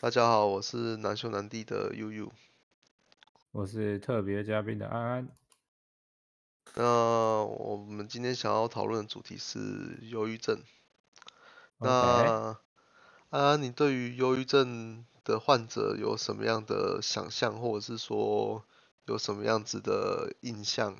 [0.00, 2.30] 大家好，我是难兄难弟的悠悠。
[3.50, 5.28] 我是特别嘉宾的安安。
[6.76, 10.62] 那我们今天想要讨论的主题是忧郁症。
[11.78, 12.56] 那
[13.30, 18.64] 安安，你对于忧郁症的患者有什么样的想象，或者是说
[19.06, 20.96] 有什么样子的印象？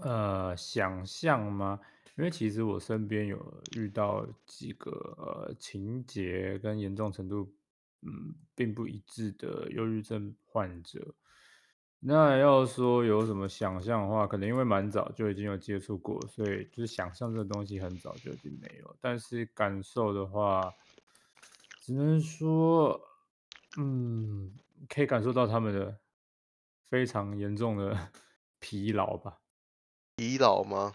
[0.00, 1.80] 呃，想象吗？
[2.16, 7.54] 因为其实我身边有遇到几个呃情节跟严重程度
[8.02, 11.14] 嗯并不一致的忧郁症患者。
[11.98, 18.96] 那要说有什么想象的话，可能因为蛮早就已经有接触过，所以就是想象这个东西很早就已经没有。
[19.00, 20.72] 但是感受的话，
[21.80, 23.00] 只能说，
[23.78, 24.54] 嗯，
[24.88, 25.98] 可以感受到他们的
[26.84, 28.10] 非常严重的
[28.60, 29.40] 疲劳吧。
[30.16, 30.92] 疲劳吗？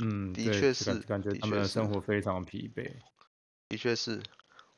[0.00, 2.94] 嗯，的，确是感觉他们的生活非常疲惫。
[3.68, 4.22] 的确是，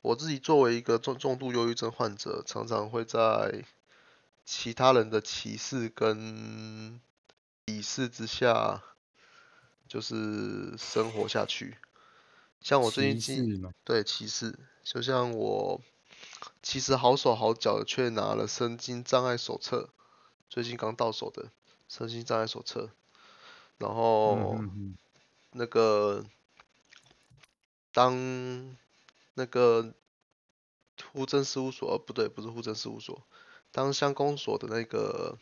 [0.01, 3.65] 我自己作为一个重重度忧郁症患者，常常会在
[4.45, 7.01] 其他人的歧视跟
[7.67, 8.83] 鄙视之下，
[9.87, 11.77] 就是生活下去。
[12.61, 15.81] 像我最近歧经，对歧视，就像我
[16.63, 19.91] 其实好手好脚的，却拿了身心障碍手册，
[20.49, 21.51] 最近刚到手的
[21.89, 22.91] 身心障碍手册，
[23.83, 24.63] 然嗯后
[25.51, 26.25] 那个
[27.93, 28.77] 当
[29.35, 29.93] 那个
[31.13, 33.27] 户政事务所，呃不对，不是户政事务所，
[33.73, 35.37] 当乡公所的那个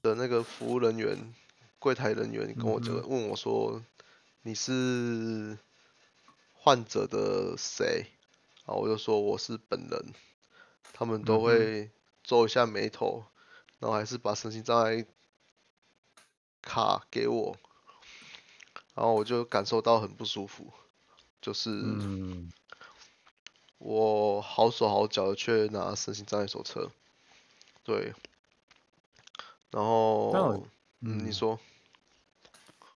[0.00, 1.34] 的那个服务人员、
[1.80, 3.08] 柜台人员跟我这个嗯。
[3.08, 3.82] 问我说，
[4.42, 5.58] 你是
[6.52, 8.06] 患者的谁？
[8.64, 10.14] 然后我就说我是本人，
[10.92, 11.90] 他们都会
[12.22, 13.24] 皱一下眉头，
[13.80, 15.04] 然后还是把身心障碍
[16.66, 17.56] 卡给我，
[18.94, 20.72] 然后我就感受到很不舒服，
[21.40, 22.50] 就是嗯，
[23.78, 26.90] 我好手好脚的却拿身心障碍手册，
[27.84, 28.12] 对，
[29.70, 30.66] 然后
[31.00, 31.58] 嗯，你嗯，说。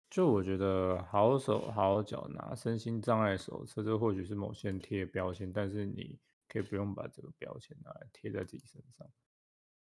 [0.10, 9.08] 就我觉得好手好脚拿身心障碍手册，这或许是某些人贴的标签，但是你可以不用把这个标签拿来贴在自己身上。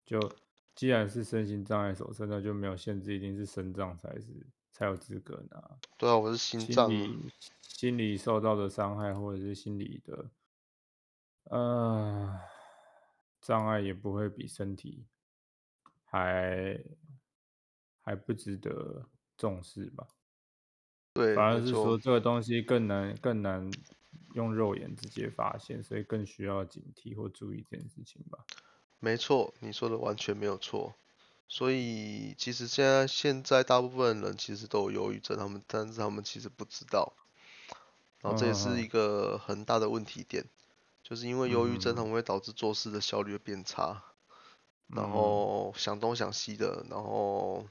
[0.06, 0.20] 就
[0.78, 4.28] 既然是身心障碍手册，那就没有限制，一定是身障才是
[4.72, 5.80] 才有资格拿。
[5.98, 6.92] 对啊，我是心心脏
[7.64, 10.30] 心理受到的伤害，或者是心理的
[11.46, 12.40] 呃
[13.42, 15.08] 障碍，也不会比身体
[16.06, 16.80] 还
[18.04, 20.08] 还不值得重视吧。
[21.14, 23.68] 对，反而，是说这个东西更难更难
[24.36, 28.46] 用肉眼直接发现，所以更需要警惕或注意这件事情吧。
[29.02, 30.96] 没错，你说的完全没有错。
[31.48, 37.14] 所以其实现在现在大部分人其实都有忧郁症，他们但是他们其实不知道，
[38.22, 40.50] 然后这也是一嗯个很大的问题点，
[41.04, 42.06] 就是因为忧郁症，他嗯。
[42.06, 44.04] 们会导致做事的效率变差，
[44.90, 45.08] 然嗯。
[45.08, 47.66] 后想东想西的，然后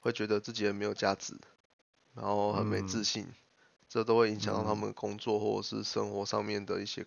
[0.00, 1.40] 会觉得自己很没有价值，
[2.14, 3.04] 然后很没自嗯。
[3.04, 3.26] 信，
[3.88, 7.06] 这都会影响到他嗯，们工作或者是生活上面的一些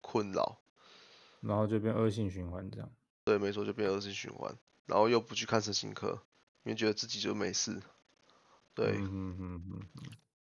[0.00, 0.61] 困扰。
[1.42, 2.90] 然后就变恶性循环这样。
[3.24, 6.22] 对，没错，就变恶性循环，然后又不去看身心科，
[6.64, 7.82] 因为觉得自己就没事。
[8.74, 10.02] 对嗯哼哼哼哼，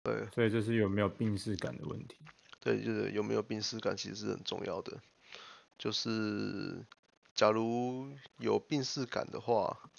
[0.05, 2.17] 对所以这是有没有病视感的问题。
[2.61, 5.01] 对，就是有没有病耻感其实是很重要的。
[5.77, 6.87] 就是
[7.35, 9.91] 假如有病耻感的话，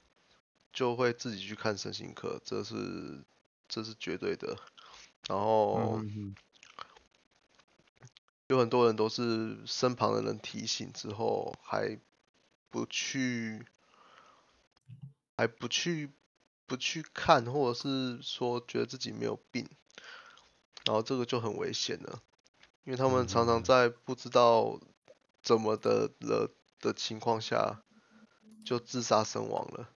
[0.71, 3.25] 就会自己去看身心科，这是
[3.67, 4.57] 这是绝对的。
[5.27, 6.01] 然嗯后
[8.47, 11.99] 有很多人都是身旁的人提醒之后，还
[12.69, 13.65] 不去，
[15.37, 16.11] 还不去
[16.65, 19.69] 不去看，或者是说觉得自己没有病，
[20.85, 22.21] 然后这个就很危险了，
[22.83, 24.79] 因为他们嗯常常在不知道
[25.41, 27.81] 怎么的了的情况下
[28.65, 29.89] 就自杀身亡了。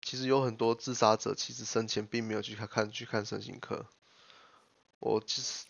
[0.00, 3.86] 其实有很多自杀者其实生前并没有去看看去看身心科，
[4.98, 5.64] 我其实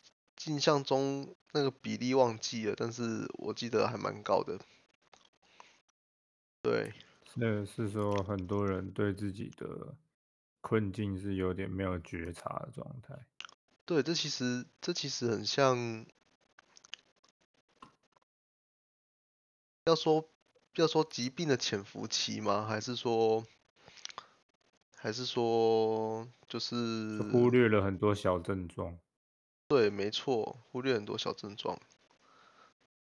[0.46, 4.58] 印象中那个比例忘记了，但是我记得还蛮高的。
[6.62, 6.92] 对，
[7.34, 9.94] 那个是说很多人对自己的
[10.60, 13.14] 困境是有点没有觉察的状态。
[13.84, 16.06] 对，这其实这其实很像，
[19.84, 20.30] 要说
[20.76, 22.66] 要说疾病的潜伏期吗？
[22.66, 23.46] 还是说
[24.96, 28.98] 还是说就就是忽略了很多小症状。
[29.66, 31.78] 对，没错，忽略很多小症状，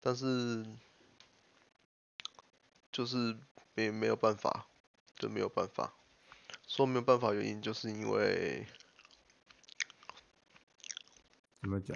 [0.01, 0.65] 但是
[2.91, 3.37] 就是
[3.73, 4.67] 没没有办法，
[5.15, 5.93] 就没有办法。
[6.65, 8.65] 说没有办法，原因就是因为
[11.61, 11.95] 怎么讲？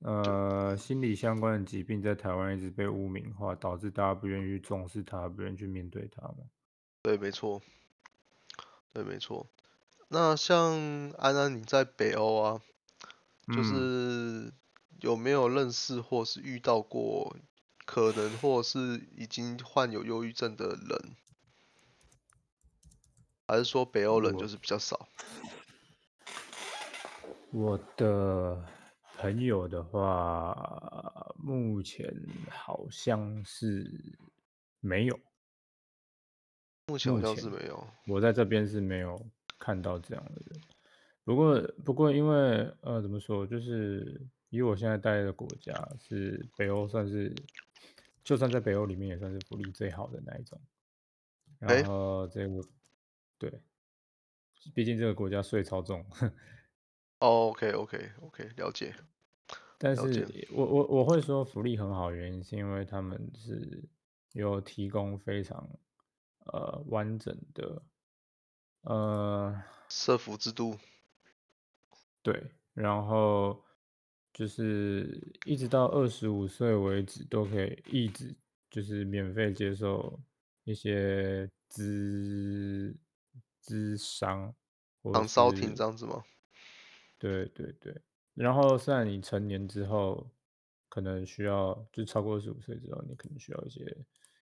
[0.00, 6.38] 呃，心理相关的疾病在台湾一直被污名化，导致大家不愿意去重视它，不愿意去面对它嘛。
[7.02, 7.62] 对，没错，
[8.92, 9.46] 对，没错。
[10.08, 12.60] 那像安安你在北欧啊，
[13.48, 14.52] 就嗯，是
[15.00, 17.36] 有没有认识或是遇到过
[17.84, 21.16] 可能或是已经患有忧郁症的人？
[23.48, 25.08] 还是说北欧人就是比较少？
[27.50, 28.64] 我的
[29.18, 32.14] 朋友的话，目前
[32.48, 33.90] 好像是
[34.80, 35.20] 没有，
[36.86, 37.86] 目前好像是没有。
[38.06, 39.20] 我在这边是没有
[39.58, 40.60] 看到这样的人。
[41.24, 44.20] 不过，不过因为呃，怎么说，就是
[44.50, 47.34] 以我现在待的国家是北欧，算是
[48.24, 50.60] 就算在北欧里面也算是福利最好的那一种。
[51.58, 52.60] 然哎后这个
[53.38, 53.62] 对，
[54.74, 56.04] 毕竟这个国家税超重，
[57.20, 58.92] 哦，OK OK OK，了解
[59.78, 60.26] 但了解。
[60.26, 63.84] 是我我我会说福利很好，的原因是因为他们是
[64.32, 65.68] 有提供非常
[66.46, 67.82] 呃完整的
[68.82, 70.76] 呃社服制度，
[72.22, 73.62] 对，然后
[74.32, 78.34] 就是一直到二十五岁为止都可以一直
[78.70, 80.18] 就是免费接受
[80.64, 82.96] 一些咨
[83.62, 84.54] 咨商
[85.02, 86.22] 或者长烧亭是这样子吗？
[87.18, 88.00] 对对对，
[88.34, 90.30] 然后在你成年之后，
[90.88, 93.96] 可能需要就超过二十五岁之后，你可能需要一些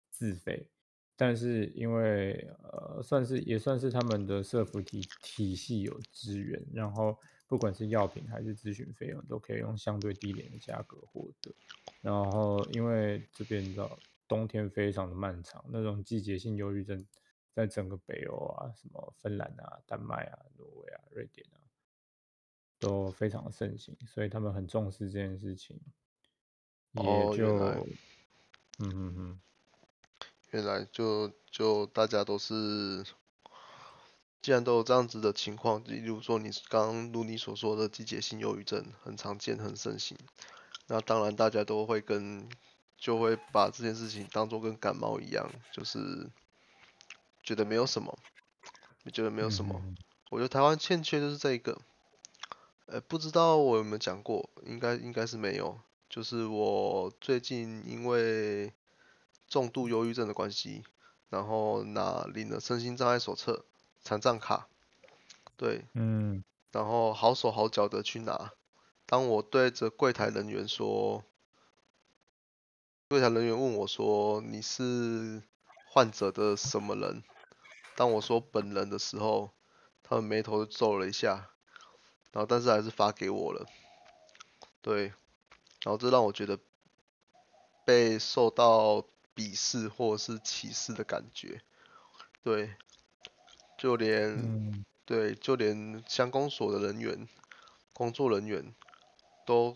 [0.09, 0.67] 自费，
[1.15, 2.33] 但是因为
[2.63, 7.17] 呃，算是也算是他们的社福体体系有资源，然后
[7.51, 11.53] 不管是药品还是咨询费用，都可以用相对低廉的价格获得。
[11.99, 17.05] 然后因为这边你知道冬天非常的漫长，那种季节性忧郁症
[17.53, 21.59] 在整个北欧啊，什么芬兰啊、丹麦啊、挪威啊、瑞典啊。
[22.79, 25.77] 都非常的盛行，所以他们很重视这件事情，
[26.93, 27.03] 也
[27.37, 27.57] 就，
[28.79, 29.39] 嗯嗯嗯
[30.51, 33.03] 原来就就大家都是，
[34.41, 40.17] 既然都有这样子的情况，例如说你刚刚如你所说的季节性忧郁症很常见很盛行，
[40.87, 42.49] 那当然大家都会跟
[42.97, 46.29] 就会把这件事情当做跟感冒一样，就是
[47.43, 48.17] 觉得没有什么，
[49.13, 49.81] 觉得没有什么。
[50.29, 51.79] 我觉得台湾欠缺就是这一个，
[52.85, 55.79] 呃，不知道我有没有讲过，应该应该是没有。
[56.09, 58.73] 就是我最近因为
[59.47, 60.83] 重度忧郁症的关系，
[61.29, 63.65] 然后拿领了身心障碍手册、
[64.03, 64.67] 残障卡，
[65.57, 68.53] 对，嗯然后好手好脚的去拿。
[69.05, 71.23] 当我对着柜台人员说，
[73.09, 75.43] 柜台人员问我说你是
[75.89, 77.23] 患者的什么人？
[77.95, 79.51] 当我说本人的时候，
[80.01, 81.51] 他们眉头就皱了一下，
[82.31, 83.67] 然后但是还是发给我了。
[84.81, 85.07] 对，
[85.83, 86.57] 然后这让我觉得
[87.83, 89.05] 被受到
[89.35, 91.61] 鄙视或者是歧视的感觉。
[92.43, 92.73] 对，
[93.81, 97.27] 就连嗯对，就连乡公所的人员、
[97.93, 98.75] 工作人员
[99.43, 99.75] 都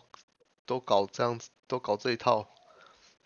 [0.68, 2.48] 都搞这样子，都搞这一套，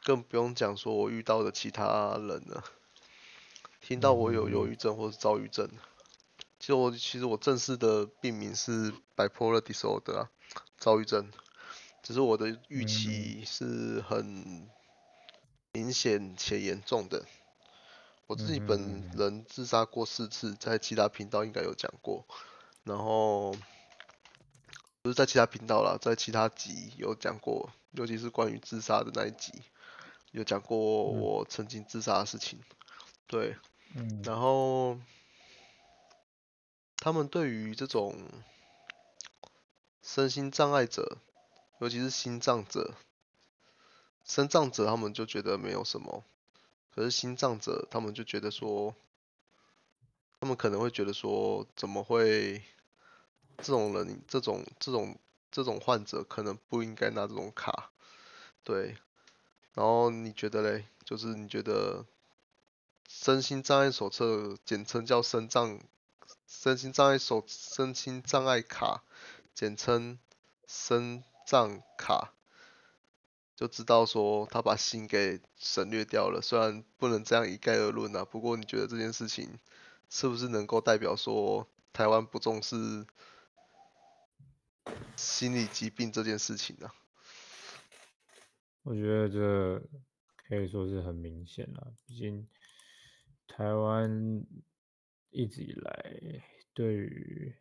[0.05, 2.63] 更不用讲说我遇到的其他人了。
[3.81, 5.69] 听到嗯我有忧嗯郁症或是躁郁症，
[6.59, 10.29] 其实我其实我正式的病名是 bipolar disorder 啊，
[10.77, 11.29] 躁郁症。
[12.01, 14.69] 只是我的预嗯期是很
[15.73, 17.25] 明显且严重的。
[18.29, 22.27] 我自嗯己本嗯人自杀过四次，在其他频道应该有讲过。
[22.83, 23.55] 然后
[25.01, 29.63] 不是在其他频道啦，在其他集有讲过，尤其是关于自杀的那一集，
[30.29, 30.77] 有讲过
[31.11, 32.61] 嗯我曾经自杀的事情。
[33.25, 33.57] 对，
[33.95, 34.99] 嗯然后
[36.97, 38.15] 他们对于这种
[40.03, 41.17] 身心障碍者，
[41.79, 42.93] 尤其是心脏者、
[44.23, 46.23] 身障者，他们就觉得没有什么，
[46.99, 48.93] 可是心脏者他们就觉得说，
[50.41, 52.61] 他们可能会觉得说，怎么会
[53.59, 55.17] 这种人、这种、这种、
[55.49, 57.91] 这种患者可能不应该拿这种卡，
[58.65, 58.97] 对。
[59.75, 60.87] 然后你觉得嘞？
[61.05, 62.05] 就是你觉得
[63.07, 65.79] 身心障碍手册，简称叫身障
[66.47, 69.05] 身心障碍手身心障碍卡，
[69.53, 70.19] 简称
[70.67, 72.33] 身障卡，
[73.59, 76.39] 就知道说他把心给省略掉了。
[76.41, 79.59] 虽然不能这样一概而论啊，不过你觉得这件事情
[80.09, 83.05] 是不是能够代表说台湾不重视
[85.17, 86.89] 心理疾病这件事情呢、
[88.83, 89.83] 我觉得这
[90.47, 92.47] 可以说是很明显了，毕竟
[93.45, 94.45] 台湾
[95.31, 96.41] 一直以来
[96.73, 97.53] 对于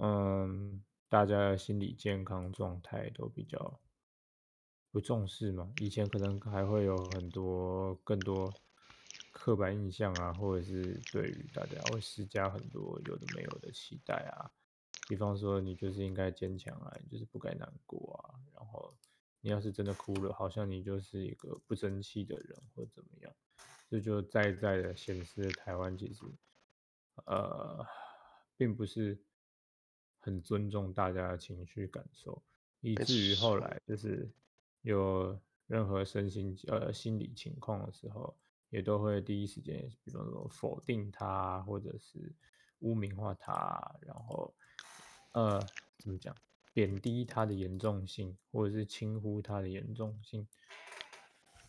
[0.00, 3.78] 嗯大家的心理健康状态都比较
[4.92, 5.72] 不重视嘛。
[5.80, 8.54] 以前可能还会有很多更多
[9.32, 14.52] 刻板印象啊，或者是对于大家会施加很多有的没有的期待啊。
[15.08, 18.38] 比方说，你就是应该坚强啊，你就是不该难过啊。
[18.54, 18.94] 然后
[19.40, 23.32] 你要是真的哭了，好像你就是一个不争气的人或怎么样。
[23.90, 26.24] 这就再再的显示台湾其实
[27.26, 27.84] 呃
[28.56, 29.20] 并不是
[30.20, 32.42] 很尊重大家的情绪感受，
[32.80, 34.30] 以至于后，来就是
[34.82, 38.36] 有任何身心呃心理情况的时候，
[38.68, 42.34] 也都会第一时间，比方说否定他，或者是
[42.80, 44.54] 污名化他，然后
[45.32, 45.60] 呃
[45.98, 46.34] 怎么讲，
[46.72, 50.46] 贬低他的严重性，或者是轻忽他的严重性，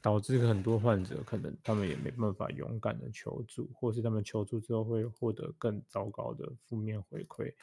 [0.02, 7.54] 导致很多患者可能他们也没办法勇敢的求助，或是他们求助之后会获得更糟糕的负面回馈，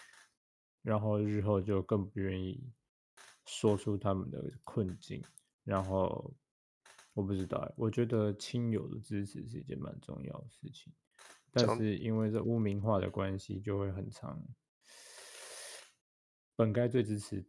[0.83, 2.63] 然后日后就更不愿意
[3.47, 5.23] 说出他们的困境。
[5.65, 6.33] 然后
[7.13, 10.93] 我不知道欸，我觉得亲友的支持是一件蛮重要的事情，
[11.53, 14.43] 但讲是因为这污名化的关系，就会很长。
[16.57, 17.47] 本该最支持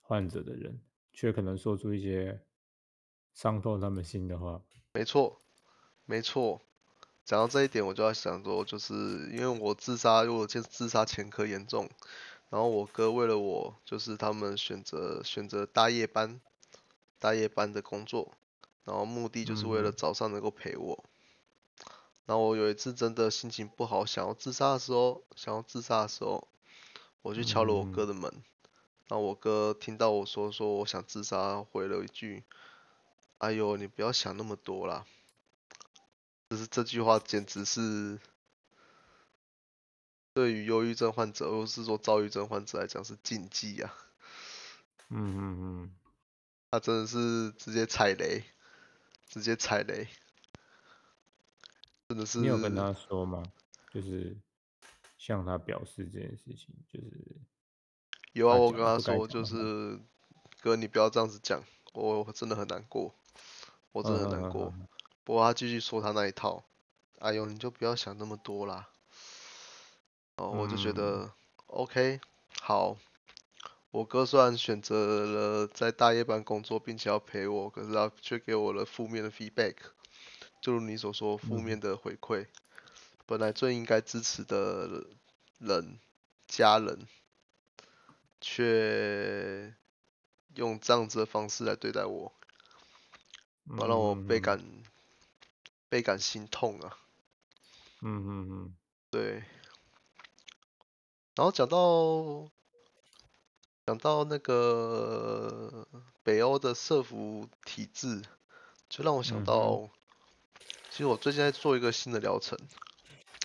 [0.00, 0.80] 患者的人，
[1.12, 2.44] 却可能说出一些
[3.34, 4.62] 伤透他们心的话。
[4.92, 5.40] 没错，
[6.04, 6.62] 没错。
[7.24, 8.94] 讲到这一点，我就要想说，就是
[9.32, 11.90] 因为我自杀，因为我自自杀前科严重，
[12.50, 16.40] 然后我哥为了我，就是他们选择选择大夜班，
[17.18, 18.34] 大夜班的工作，
[18.84, 21.04] 然后目的就是为了嗯早上能够陪我。
[22.26, 26.48] 然后我有一次真的心情不好，想要自杀的时候，想要自杀的时候，
[27.22, 28.42] 我去敲了我哥嗯的门，
[29.08, 32.42] 然后我哥听到我说说我想自杀，回了一句
[33.38, 35.06] ：“哎呦，你不要想那么多啦。”
[36.50, 38.20] 就是这句话简直是
[40.32, 43.94] 对于忧郁症患者或是说躁郁症患者来讲是禁忌啊！
[45.08, 45.90] 嗯嗯嗯，
[46.70, 48.44] 他真的是直接踩雷，
[49.28, 50.08] 直接踩雷，
[52.08, 53.42] 真的是你有跟他说吗？
[53.92, 54.36] 就是
[55.18, 57.36] 向他表示这件事情，就是
[58.32, 59.44] 有啊，我跟他说，就。
[59.44, 60.00] 是
[60.62, 63.14] 哥，你不要这样子讲，我真的很难过，
[63.92, 64.64] 我真的很难过。
[64.64, 64.88] 嗯嗯
[65.22, 66.64] 不过他继续说他那一套，
[67.18, 68.88] 哎呦，你就不要想那么多啦。
[70.36, 71.32] 哦，我就觉嗯得
[71.66, 72.20] OK，
[72.60, 72.96] 好。
[73.96, 79.74] 我哥虽然选择了在大夜班工作，并且要陪我，可是他却给我了负面的 feedback，
[80.60, 82.46] 就如你所说，负面嗯的回馈。
[83.24, 85.06] 本来最应该支持的
[85.56, 85.98] 人、
[86.46, 87.06] 家人，
[88.38, 89.74] 却
[90.56, 92.34] 用这样子的方式来对待我，
[93.64, 94.62] 嗯让我倍嗯感
[95.88, 96.98] 倍感心痛啊。
[98.02, 98.76] 嗯嗯嗯
[99.08, 99.42] 对，
[101.34, 102.50] 然后讲到
[103.86, 105.86] 讲到那个
[106.24, 108.20] 北欧的社服体制，
[108.88, 109.88] 就让我想到，
[110.90, 112.58] 其实我最近在做一个新的疗程，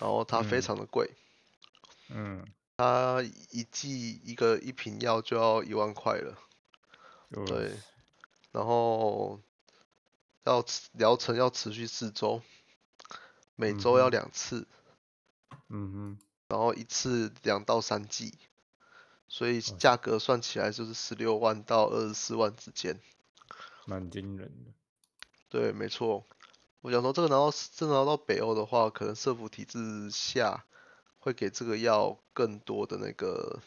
[0.00, 0.62] 然后它非嗯。
[0.62, 1.12] 常的贵，
[2.08, 2.44] 嗯，
[2.76, 6.36] 它一剂一个一瓶药就要一万块了，
[7.30, 7.80] 就对，
[8.50, 9.40] 然后
[10.42, 12.42] 要持疗程要持续四周，
[13.54, 14.66] 每嗯周要两次，
[15.68, 16.18] 嗯哼，
[16.48, 18.36] 然后一次两到三剂，
[19.32, 23.00] 所以价格算起来就是十六万到二十四万之间。
[23.86, 24.72] 蛮惊人的。
[25.48, 26.26] 对，没错。
[26.82, 30.66] 我想说，这个拿到这个拿到北欧的话，可能社服体制下
[31.18, 33.62] 会给这个药更多的那个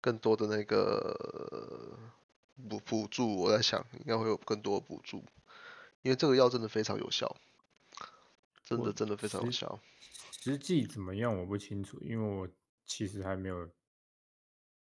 [0.00, 1.98] 更多的那个
[2.70, 3.36] 补补助。
[3.36, 5.18] 我在想，应该会有更多的补助，
[6.00, 7.36] 因为这个药真的非常有效，
[8.64, 9.78] 真的真的非常有效。
[10.40, 12.48] 实际怎么样我不清楚，因为我
[12.86, 13.68] 其实还没有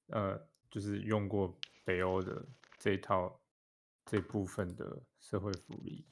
[0.09, 2.45] 呃，就是用过北欧的
[2.79, 3.41] 这一套
[4.05, 6.07] 这部分的社会福利，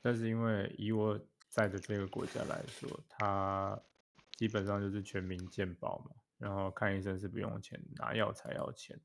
[0.00, 1.18] 但是因为以我
[1.48, 3.80] 在的这个国家来说，它
[4.36, 8.98] 基本上就是全民健保嘛，然后看医生是不用钱，拿药才要钱。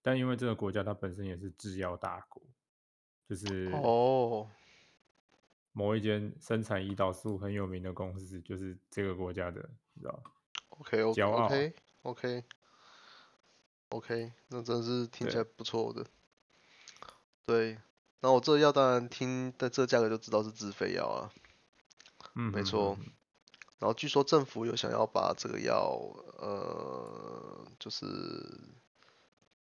[0.00, 2.42] 但因为这个国家它本身也是制药大国，
[3.28, 4.48] 就是哦
[5.72, 9.60] 某一间生产胰岛素很有名的公司，就是这个国家的，
[9.92, 10.22] 你知道
[10.70, 11.46] ，，OK OK 骄傲。
[11.46, 12.44] OK OK
[13.90, 16.06] OK，那真是听起来，不错的。
[17.46, 17.78] 对，
[18.20, 21.32] 那我这个药当然听在这价格就知道是自费药啊，
[22.34, 22.98] 嗯没错。
[23.78, 25.98] 然后据说政府有想要把这个药，
[26.38, 28.04] 呃，就是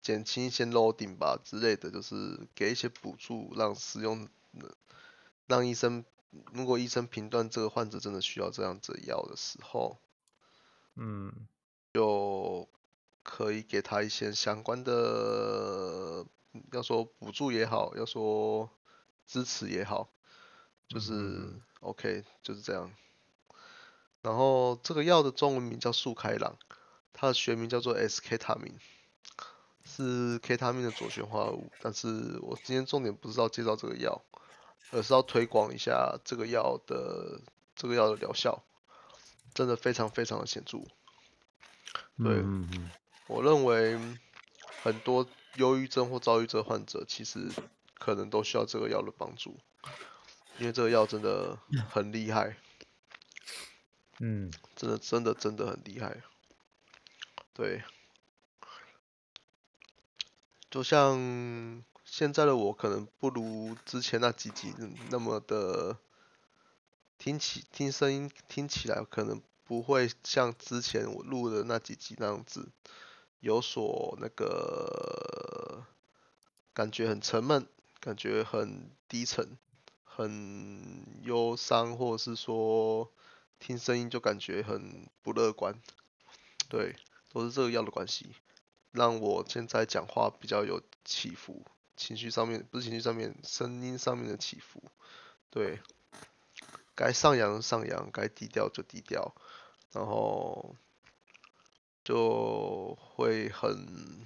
[0.02, 4.28] 减轻一些 loading 吧之类的，就是给一些补助，让使用，
[5.46, 6.04] 让医生，
[6.52, 10.00] 如果医生评断这个患者真的需要这样子药的时候，
[10.96, 11.32] 嗯
[11.94, 12.68] 就
[13.30, 16.26] 可以给他一些相关的
[16.72, 18.70] 要说补助也好，要说
[19.28, 20.10] 支持也好，
[20.88, 22.90] 就是、嗯 OK，就是这样。
[24.22, 26.58] 然后这个药的中文名叫速开朗，
[27.12, 28.80] 它的学名叫做 S K 塔明，
[29.84, 31.70] 是 K 他命的左旋化合物。
[31.82, 34.22] 但是我今天重点不是要介绍这个药，
[34.92, 37.42] 而是要推广一下这个药的
[37.76, 38.64] 这个药的疗效，
[39.54, 40.80] 真的非常非常的显著。
[42.18, 42.90] 对嗯嗯
[43.28, 44.00] 我认为
[44.82, 47.50] 很多忧郁症或躁郁症患者其实
[47.96, 49.58] 可能都需要这个药的帮助，
[50.60, 52.58] 因为这个药真的很厉害，
[54.20, 56.22] 嗯真的真的真的很厉害。
[57.54, 57.84] 对，
[60.70, 64.74] 就像现在的我可能不如之前那几集
[65.10, 65.98] 那么的
[67.18, 72.70] 听起听声音听起来可能不会像之前我录的那几集那样子
[73.40, 75.86] 有所那个
[76.74, 77.68] 感觉很沉闷，
[78.00, 79.58] 感觉很低沉，
[80.04, 83.12] 很忧伤，或者是说
[83.60, 85.80] 听声音就感觉很不乐观。
[86.70, 86.96] 对，
[87.32, 88.36] 都是这个药的关系，
[88.92, 91.64] 让我现在讲话比较有起伏，
[91.96, 94.84] 情绪上面不是情绪上面，声音上面的起伏。
[95.50, 95.80] 对，
[96.94, 99.34] 该上扬上扬，该低调就低调，
[99.94, 100.76] 然后
[102.08, 104.26] 就会很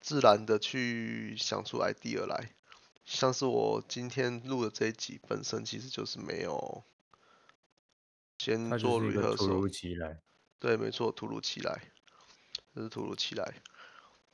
[0.00, 2.54] 自然的去想出 idea 来。
[3.04, 6.82] 像是我今天录的这一集本身其实就是没有
[8.38, 10.22] 先做是一个突 rehearsal，如其来。
[10.58, 11.92] 对，没错，突如其来，
[12.74, 13.52] 这是突如其来。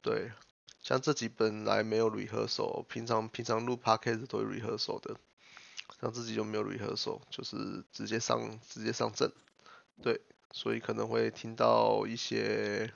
[0.01, 0.31] 对，
[0.81, 5.19] 像这集本来没有 rehearsal，平常平常录 podcast 都有 rehearsal 的，
[6.01, 9.33] 像自己就没有 rehearsal，就是直接上直接上阵。
[10.01, 10.21] 对，
[10.53, 12.93] 所以可能会听到一些，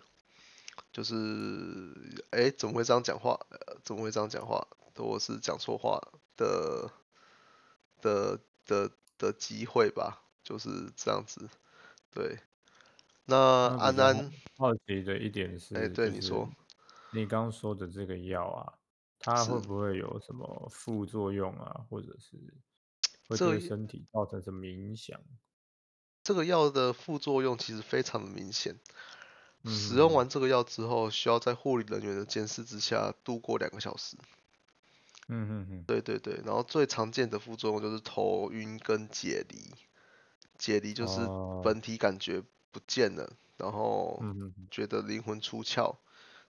[0.92, 1.14] 就是
[2.30, 3.38] 哎怎么会这样讲话？
[3.50, 4.66] 呃，怎么会这样讲话？
[4.94, 5.98] 或是讲错话
[6.36, 6.92] 的
[8.02, 11.48] 的的的机会吧，就是这样子。
[12.10, 12.38] 对，
[13.24, 13.36] 那
[13.78, 16.46] 安安，好奇的一点是，哎对你说
[17.10, 18.74] 你刚刚说的这个药啊，
[19.18, 22.36] 它会不会有什么副作用啊，或者是
[23.26, 25.18] 会对身体造成什么影响？
[26.22, 28.78] 这个药的副作用其实非常的明显。
[29.64, 34.16] 嗯使用完这个药之后，需要在护理人员的监视之下度过两个小时。
[35.28, 39.72] 嗯嗯嗯，对对对，然后最常见的副作用就是头晕跟解离。
[40.58, 44.20] 解离就是哦本体感觉不见了，然后
[44.70, 45.96] 觉得灵魂出窍，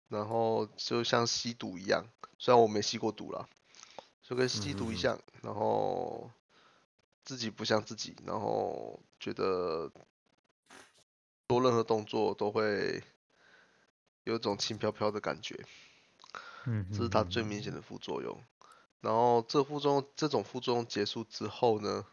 [0.08, 2.06] 然后就像吸毒一样，
[2.38, 3.46] 虽然我没吸过毒啦，
[4.22, 6.30] 就跟吸毒一样，然后
[7.24, 9.90] 自己不像自己，然后觉得
[11.48, 13.02] 做任何动作都会
[14.24, 15.64] 有一种轻飘飘的感觉，
[16.66, 18.42] 嗯，这是它最明显的副作用。
[19.00, 22.06] 然后这副作用这种副作用结束之后呢，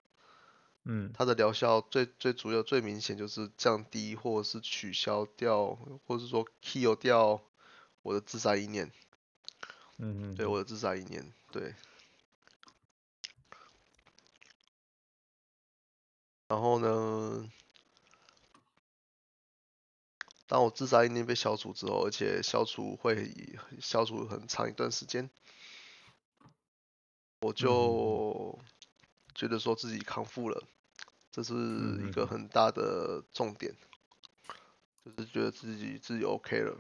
[0.84, 7.42] 嗯它的疗效最最主要最明显就是降低或者是取消掉，或者是说 kill 掉
[8.02, 8.92] 我的自杀意念，
[9.98, 11.74] 嗯嗯，对我的自杀意念，对。
[16.50, 17.48] 然后呢，
[20.48, 23.32] 当我自杀意念被消除之后，而且消除会
[23.80, 25.30] 消除很长一段时间，
[27.42, 28.60] 我就
[29.36, 30.64] 觉得说自己康复了，
[31.32, 33.76] 这是一个嗯很大的重点，
[35.06, 36.80] 就是觉得自己自己 OK 了，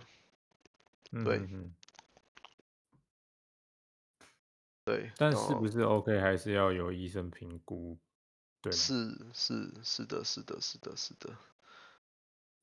[1.11, 1.47] 对
[4.83, 5.11] 对。
[5.15, 7.99] 但是不是 OK 还是要有医生评估，
[8.61, 8.71] 对？
[8.71, 11.35] 是是是的，是的，是的，是的。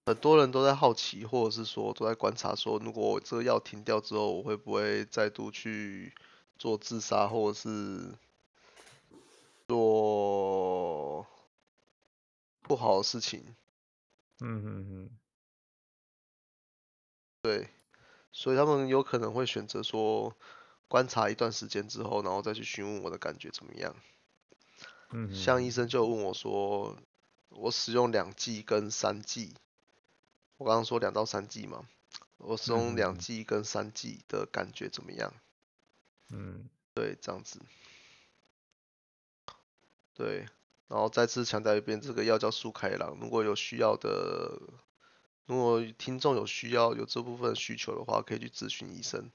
[0.07, 6.15] 很多人都在好奇，或者是说都在观察，说如果我这个药停掉之后，我会不会再度去
[6.59, 8.15] 做自杀，或者是
[9.67, 11.27] 做
[12.63, 13.57] 不好的事情？
[14.39, 15.11] 嗯嗯嗯，
[17.43, 17.71] 对，
[18.33, 20.37] 所以他们有可能会选择说
[20.89, 23.97] 观察一段时间之后，然后再去询问我的感觉怎么样。
[25.11, 26.97] 嗯，像医生就问我说，
[27.49, 29.55] 我使用两剂跟三剂，
[30.57, 31.87] 我刚刚说两到三剂嘛，
[32.39, 35.33] 我使用两嗯剂跟三剂的感觉怎么样？
[36.31, 37.61] 嗯对，这样子。
[40.15, 40.47] 对，
[40.89, 44.59] 然后再次强调一遍，这个药叫速开朗，如果有需要的，
[45.45, 49.31] 如果听众有需要有这部分需求的话，可以去咨询医生。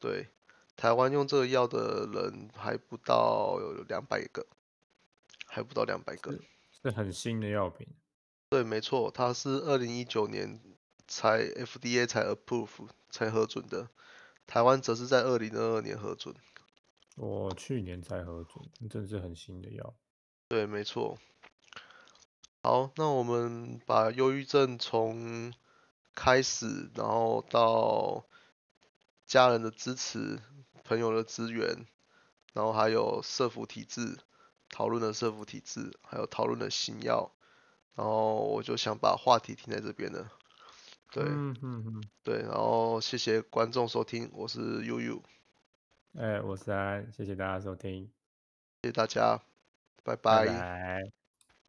[0.00, 0.28] 对，
[0.76, 4.46] 台湾用这个药的人还不到两百个，
[5.58, 6.38] 还不到两百个。
[6.70, 7.88] 是很新的药品。
[8.50, 10.60] 对，没错，它是二零一九年
[11.08, 13.88] 才 FDA 才 approve 才核准的，
[14.46, 16.32] 台湾则是在二零二二年核准。
[17.16, 19.94] 我去年才核准，真是很新的药。
[20.48, 21.18] 对，没错。
[22.62, 25.52] 好，那我们把忧郁症从
[26.14, 28.24] 开始，然后到
[29.26, 30.38] 家人的支持、
[30.84, 31.86] 朋友的资源，
[32.52, 34.18] 然后还有社服体制，
[34.70, 37.30] 讨论的社服体制，还有讨论的新药，
[37.94, 40.30] 然后我就想把话题停在这边了。
[41.10, 45.22] 对，嗯嗯嗯，对，然后谢谢观众收听，我是悠悠，
[46.14, 48.10] 哎，我是安，谢谢大家收听，
[48.82, 49.40] 谢谢大家，
[50.04, 51.17] 拜拜拜。